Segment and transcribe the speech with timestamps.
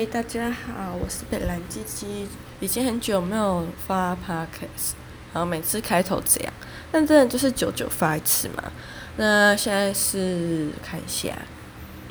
[0.00, 2.26] 嗨，大家好，我是北兰鸡鸡，
[2.58, 4.94] 已经很久没有发 podcast，
[5.34, 6.52] 然后每次开头这样，
[6.90, 8.72] 但真的就是久久发一次嘛。
[9.18, 11.36] 那现在是看一下，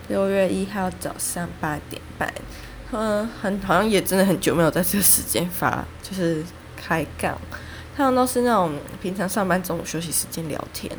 [0.07, 2.31] 六月一号早上八点半，
[2.91, 6.43] 嗯，很好像也真的很久没有在这个时间发，就是
[6.77, 7.35] 开杠，
[7.95, 10.95] 通常都是那种平常上班中午休息时间聊天。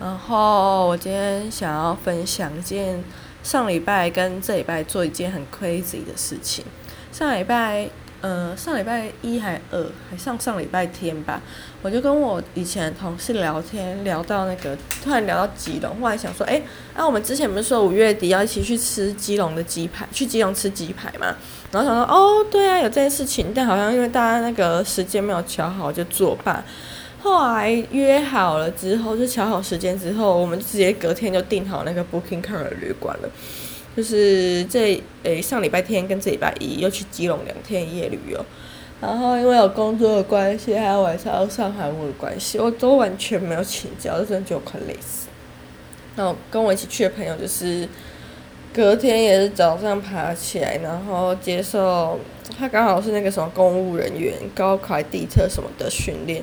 [0.00, 3.04] 然后我今天想要分享一件。
[3.42, 6.64] 上礼拜跟这礼拜做一件很 crazy 的事情。
[7.10, 7.88] 上礼拜，
[8.20, 11.40] 呃，上礼拜一还二，还上上礼拜天吧，
[11.82, 16.62] 我就跟我以前同事聊天，聊到那个，突然聊到基隆，后来想说，哎，
[16.96, 21.36] 那、我们之前不是说五月底要一起去吃基隆的鸡排，去基隆吃鸡排嘛？
[21.70, 26.64] 然后想说，哦，对啊，有这件事情，但好像因为大家那个时间没有调好，就作罢。
[27.22, 33.28] 后来约好了之后，就乔好时间之后，我们就直接隔天就订好那个 Booking Car 的旅馆了。
[33.96, 38.44] 就是这诶、上礼拜天跟这礼拜一又去基隆两天一夜旅游，
[39.00, 45.28] 然后因为有工作的关系，还有晚上要上韩文的关系，我都完全没有请假，就真的就快累死。
[46.16, 47.86] 然后跟我一起去的朋友就是
[48.72, 52.18] 隔天也是早上爬起来，然后接受
[52.58, 56.42] 他刚好是那个什么公务人员高考地特什么的训练。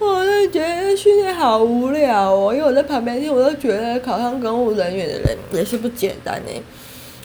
[0.00, 6.62] 我就觉得训练好无聊哦，因为我在旁边听，我都觉得考上公务人员的人也是不简单呢。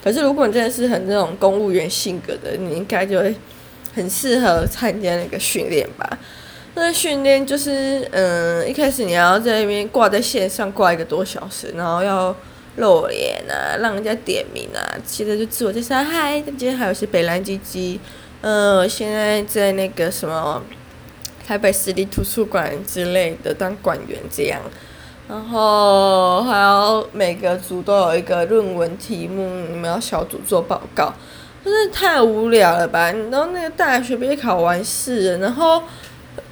[0.03, 3.33] 可是如果你真的是很那种公务员性格的，你应该就会
[3.93, 6.19] 很适合参加那个训练吧。
[6.73, 12.35] 那训练就是，嗯，一开始你要在那边挂在线上挂一个多小时，然后要
[12.75, 18.01] 露脸啊，让人家点名啊，接着就自我介绍，嗨，今天还有是北兰鸡鸡，
[18.41, 20.61] 呃，现在在那个什么。
[21.45, 24.59] 台北市立图书馆之类的当馆员这样，
[25.29, 31.13] 然后还要每个组都有一个论文题目，你们要小组做报告，
[31.63, 33.11] 真的太无聊了吧？
[33.11, 35.83] 然后那个大学毕业考完试，然后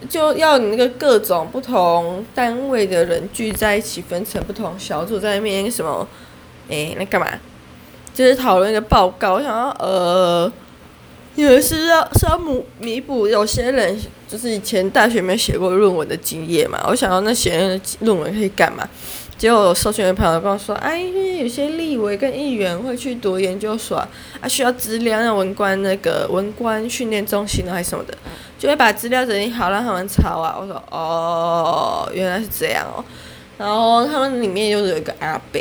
[0.08, 6.08] 就要你那个各种不同单位的人聚在一起，分成不同小组，在那边什么？
[6.70, 7.28] 诶，那干嘛？
[8.14, 9.34] 就是讨论一个报告。
[9.34, 10.52] 我想要呃。
[11.36, 18.88] 也是要是要弥弥补有些人就是以前大学没写过论文的经验嘛，我想要那写论文可以干嘛？
[19.36, 24.08] 结果我收学的朋友跟我说，哎，因为有些立委跟议员会去读研究所啊，
[24.40, 28.16] 啊需要资料，那文官那个文官训练中心还是什么的，
[28.58, 30.56] 就会把资料整理好让他们抄啊。
[30.58, 33.04] 我说哦，原来是这样哦。
[33.58, 35.60] 然后他们里面又有一个阿伯，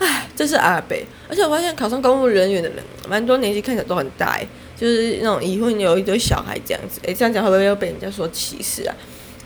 [0.00, 0.96] 哎，这是阿伯，
[1.30, 2.78] 而且我发现考上公务人员的人，
[3.08, 4.46] 蛮多年纪看起来都很大哎。
[4.76, 8.94] 就是那种已婚有一堆小孩这样子，诶、这样讲会不会又被人家说歧视啊？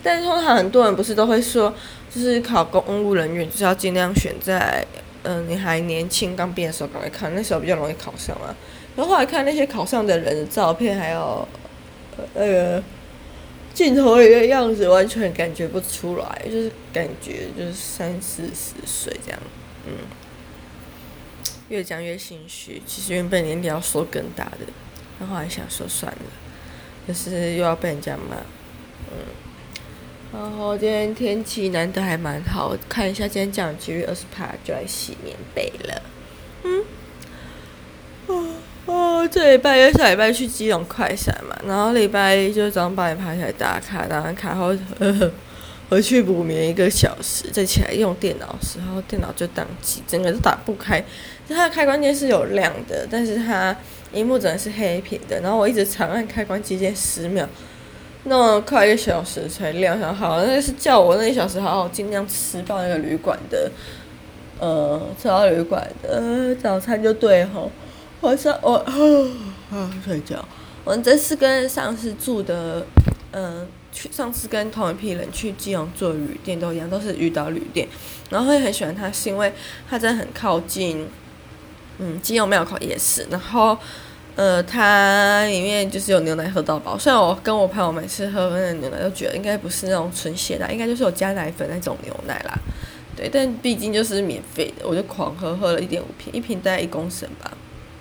[0.03, 1.75] 但是通常很多人不是都会说，
[2.15, 4.87] 就是考公务人员就是要尽量选在，
[5.25, 8.55] 嗯、你还年轻刚毕业的时候赶快看，那时候比较容易考上啊。
[8.95, 11.47] 然后后来看那些考上的人的照片，还有
[12.35, 12.83] 那个
[13.75, 19.41] 镜头里的样子，完全感觉不出来，就是感觉就是三四十岁这样，
[19.87, 19.93] 嗯。
[21.69, 24.59] 越讲越心虚，其实原本年龄要说更大的。
[25.19, 26.19] 然后还想说算了，
[27.09, 28.37] 就是又要被人家骂，
[29.11, 29.19] 嗯。
[30.33, 36.03] 然后今天天气难得还蛮好，看一下今天降雨几率二十趴，就来洗棉被了。
[36.65, 36.85] 嗯。
[38.27, 38.47] 哦
[38.87, 45.31] 哦，这礼拜又下礼拜去基隆快闪嘛，然后礼拜一就早上八点爬起来打卡，打完卡后呵呵
[45.89, 51.05] 回去补眠一个小时，再起来用电脑时候电脑就宕机，整个都打不开。
[51.49, 53.77] 就它的开关键是有亮的，但是它。
[54.13, 57.47] 荧幕真的是黑屏的，然后我一直长按开关机键十秒，
[58.25, 60.15] 弄了快一个小时才亮上。
[60.15, 63.71] 好，那是叫我那一小时好好尽量吃到那个旅馆的，
[64.61, 67.71] 呃，吃到旅馆的早餐就对吼。
[68.21, 68.77] 晚上我
[69.71, 70.43] 啊睡觉。
[70.85, 72.87] 我这次跟上次住的，
[73.33, 73.67] 嗯、
[73.97, 77.89] 去上次跟同一批人去基隆住旅店都一样，都是鱼岛旅店。
[78.29, 79.51] 然后会很喜欢它，是因为
[79.89, 81.09] 它真的很靠近。
[81.99, 83.75] 嗯，基隆庙口夜市，然后，
[84.35, 86.99] 呃，它里面就是有牛奶喝到饱。
[86.99, 92.53] 虽然我跟我朋友每次喝那个牛奶都觉得应该不是那种纯鲜奶，应该就是有加奶粉那种牛奶啦。
[93.17, 97.51] 对，但毕竟就是免费的，我就狂喝，喝了一点五瓶，一瓶大概一公升吧。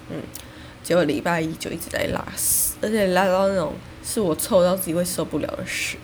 [0.09, 0.17] 嗯，
[0.83, 3.73] 结果礼拜一就一直在拉屎，而且拉到那种
[4.05, 5.97] 是我臭到自己会受不了的屎。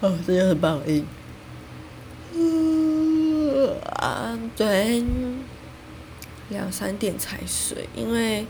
[0.00, 1.04] 哦，这就很不好意思。
[2.36, 5.04] 嗯啊，对。
[6.48, 8.44] 两三点才睡，因为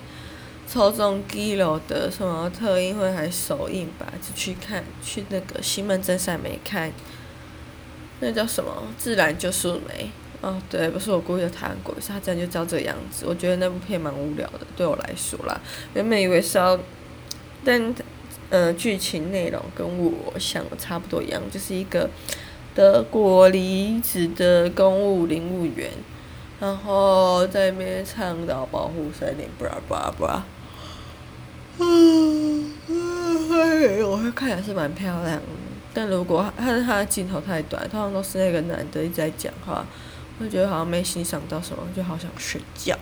[0.69, 6.93] 抽中基隆的什么特映会还首映吧，就去看去那个西门真善美看，
[8.19, 10.10] 那叫什么自然就是美，
[10.40, 13.25] 哦，对，不是我故意的台湾鬼，是他这样就照这个样子。
[13.25, 15.60] 我觉得那部片蛮无聊的，对我来说啦。
[15.94, 16.76] 原本以为是要，
[17.64, 17.94] 但
[18.52, 22.10] 呃，剧情内容跟我想的差不多一样，就是一个
[22.75, 25.90] 德国离职的公务领务员，
[26.60, 30.44] 然后在那边倡导保护森林，布拉布拉布拉。
[31.78, 32.75] 嗯，
[34.06, 35.43] 我会看起来是蛮漂亮的，
[35.94, 39.87] 但如果他他的镜头太短，通常都是那个男的一直在讲话。
[40.38, 42.99] 我觉得好像没欣赏到什么，就好想睡觉。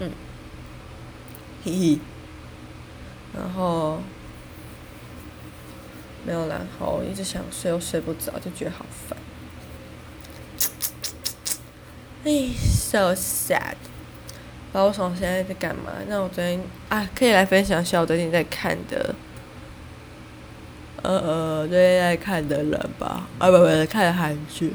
[0.00, 0.10] 嗯，
[1.64, 1.98] 嘿嘿。
[3.36, 4.00] 然后
[6.26, 9.18] 没有然后，一直想睡又睡不着，就觉得好烦。
[12.24, 13.74] 哎，so sad。
[14.72, 15.92] 然后我从现在在干嘛？
[16.08, 19.14] 那我昨天啊，可以来分享一下我最近在看的，
[21.02, 23.28] 呃呃，最近在看的人吧。
[23.38, 24.72] 啊不不，看韩剧。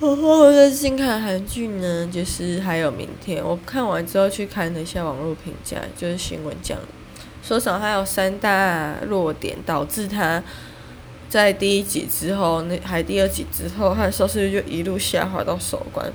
[0.00, 3.42] 我最近看韩剧呢，就是还有明天。
[3.42, 6.78] 我看完之后去看了一下网络评价，就是新闻讲，
[7.42, 10.42] 说什么还有三大弱点导致他
[11.28, 16.10] 在第一集之后，那还第二集之后，他的收视率就一路下滑到收官。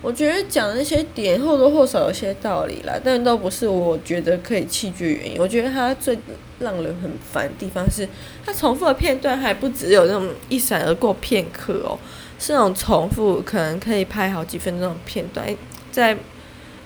[0.00, 5.36] 我觉得讲那些点或多或少有些道理啦，但都不是我觉得可以弃剧原因。
[5.38, 6.18] 我觉得他最
[6.58, 8.06] 让人很烦的地方是，
[8.44, 11.98] 他重复的片段还不只有那种一闪而过片刻哦。
[12.38, 15.46] 是那种重复，可能可以拍好几分钟的片段，
[15.90, 16.14] 在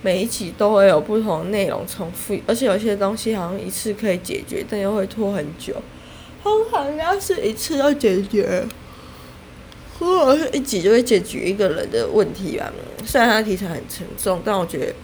[0.00, 5.74] 每一集都会有不同的内容重复，而且有些东西好像一次可以解决，但又会拖很久。
[6.42, 8.64] 通常要是一次要解决，
[9.98, 12.72] 或者是一集就会解决一个人的问题吧。
[13.04, 14.94] 虽然它题材很沉重，但我觉得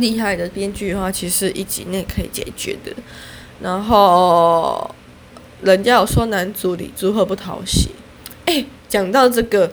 [0.00, 2.92] 厉害的编剧的话，其实一集内可以解决的。
[3.60, 4.90] 然后
[5.62, 7.90] 人家有说男主李朱赫不讨喜，
[8.46, 9.70] 哎、讲到这个，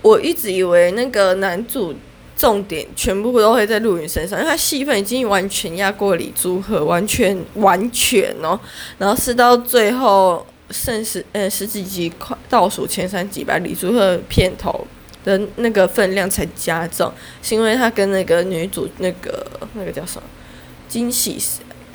[0.00, 1.94] 我一直以为那个男主
[2.42, 8.58] 重点全部都会在陆云身上，因为他戏份已经完全压过李朱赫，完全完全哦。
[8.98, 14.84] 然后是到最后剩十呃十几集快倒数前三集吧，李朱赫片头
[15.24, 20.24] 的那个分量才加重，是因为他跟那个女主那个那个叫什么
[20.88, 21.38] 金喜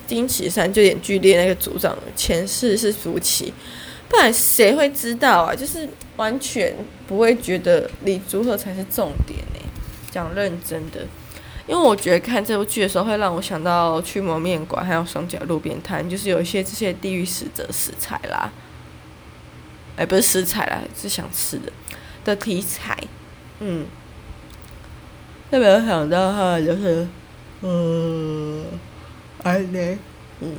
[0.06, 3.52] 金喜善就演剧烈那个组长前世是夫妻。
[4.08, 5.54] 不然谁会知道啊？
[5.54, 5.86] 就是
[6.16, 6.74] 完全
[7.06, 9.38] 不会觉得李朱赫才是重点。
[10.18, 11.06] 讲认真的，
[11.66, 18.50] 因为我觉得看这部剧的时候，会让我想到《驱魔面馆》还有《双甲路边摊》，就是有一些这些地狱使者食材啦，
[19.96, 21.72] 哎，不是食材啦，是想吃的
[22.24, 22.96] 的题材。
[23.60, 23.86] 嗯，
[25.50, 27.06] 特别想到哈，就是
[27.62, 28.64] 嗯，
[29.42, 29.98] 哎嘞，
[30.40, 30.56] 嗯。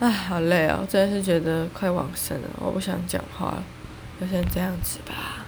[0.00, 3.64] 唉，好累哦，真的是觉得快往生了，我不想讲话了，
[4.20, 5.44] 就先这样子吧。